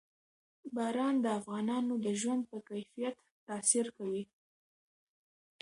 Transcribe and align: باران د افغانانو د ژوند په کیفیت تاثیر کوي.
باران 0.75 1.15
د 1.23 1.27
افغانانو 1.39 1.93
د 2.05 2.07
ژوند 2.19 2.41
په 2.51 2.57
کیفیت 2.69 3.15
تاثیر 3.47 3.85
کوي. 3.97 4.23